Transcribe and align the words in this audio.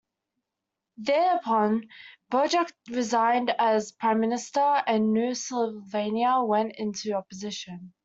Thereupon, 0.97 1.87
Bajuk 2.31 2.71
resigned 2.89 3.53
as 3.59 3.91
Prime 3.91 4.19
Minister 4.19 4.81
and 4.87 5.13
New 5.13 5.35
Slovenia 5.35 6.43
went 6.43 6.73
into 6.79 7.13
opposition. 7.13 7.93